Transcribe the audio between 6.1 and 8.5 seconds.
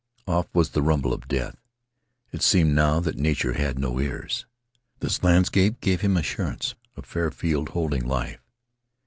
assurance. A fair field holding life.